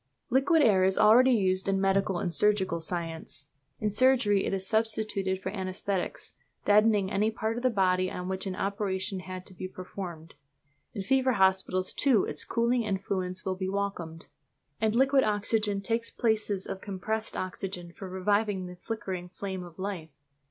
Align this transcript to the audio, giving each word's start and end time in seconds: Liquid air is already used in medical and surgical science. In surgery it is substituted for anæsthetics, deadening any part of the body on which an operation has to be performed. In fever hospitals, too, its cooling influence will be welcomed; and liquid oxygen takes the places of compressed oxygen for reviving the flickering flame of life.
Liquid 0.31 0.63
air 0.63 0.83
is 0.83 0.97
already 0.97 1.29
used 1.29 1.67
in 1.67 1.79
medical 1.79 2.17
and 2.17 2.33
surgical 2.33 2.81
science. 2.81 3.45
In 3.79 3.87
surgery 3.87 4.45
it 4.47 4.51
is 4.51 4.65
substituted 4.65 5.39
for 5.39 5.51
anæsthetics, 5.51 6.31
deadening 6.65 7.11
any 7.11 7.29
part 7.29 7.55
of 7.55 7.61
the 7.61 7.69
body 7.69 8.09
on 8.09 8.27
which 8.27 8.47
an 8.47 8.55
operation 8.55 9.19
has 9.19 9.43
to 9.43 9.53
be 9.53 9.67
performed. 9.67 10.33
In 10.95 11.03
fever 11.03 11.33
hospitals, 11.33 11.93
too, 11.93 12.23
its 12.23 12.43
cooling 12.45 12.81
influence 12.81 13.45
will 13.45 13.53
be 13.53 13.69
welcomed; 13.69 14.25
and 14.79 14.95
liquid 14.95 15.23
oxygen 15.23 15.81
takes 15.81 16.09
the 16.09 16.19
places 16.19 16.65
of 16.65 16.81
compressed 16.81 17.37
oxygen 17.37 17.93
for 17.93 18.09
reviving 18.09 18.65
the 18.65 18.77
flickering 18.77 19.29
flame 19.29 19.63
of 19.63 19.77
life. 19.77 20.09